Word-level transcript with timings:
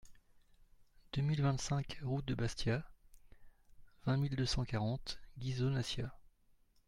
deux 1.13 1.21
mille 1.21 1.43
vingt-cinq 1.43 1.99
route 2.01 2.25
de 2.25 2.33
Bastia, 2.33 2.83
vingt 4.07 4.17
mille 4.17 4.35
deux 4.35 4.47
cent 4.47 4.65
quarante 4.65 5.19
Ghisonaccia 5.37 6.11